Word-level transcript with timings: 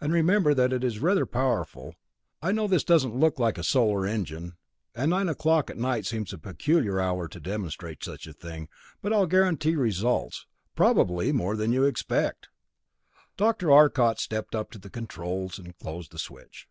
And 0.00 0.12
remember 0.12 0.54
that 0.54 0.72
it 0.72 0.82
is 0.82 0.98
rather 0.98 1.24
powerful; 1.24 1.94
I 2.42 2.50
know 2.50 2.66
this 2.66 2.82
doesn't 2.82 3.14
look 3.14 3.38
like 3.38 3.56
a 3.56 3.62
solar 3.62 4.04
engine, 4.04 4.56
and 4.92 5.08
nine 5.10 5.28
o'clock 5.28 5.70
at 5.70 5.76
night 5.76 6.04
seems 6.04 6.32
a 6.32 6.38
peculiar 6.38 6.98
hour 6.98 7.28
to 7.28 7.38
demonstrate 7.38 8.02
such 8.02 8.26
a 8.26 8.32
thing, 8.32 8.68
but 9.02 9.12
I'll 9.12 9.28
guarantee 9.28 9.76
results 9.76 10.46
probably 10.74 11.30
more 11.30 11.54
than 11.54 11.72
you 11.72 11.84
expect." 11.84 12.48
Dr. 13.36 13.70
Arcot 13.70 14.18
stepped 14.18 14.56
up 14.56 14.72
to 14.72 14.78
the 14.80 14.90
controls 14.90 15.60
and 15.60 15.78
closed 15.78 16.10
the 16.10 16.18
switch. 16.18 16.66